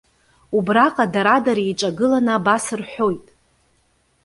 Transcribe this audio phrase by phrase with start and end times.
[0.57, 3.25] Убраҟа дара дара еиҿагыланы абас рҳәоит.